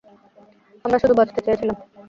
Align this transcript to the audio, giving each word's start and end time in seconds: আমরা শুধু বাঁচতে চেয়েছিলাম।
আমরা 0.85 0.97
শুধু 1.01 1.13
বাঁচতে 1.15 1.39
চেয়েছিলাম। 1.45 1.77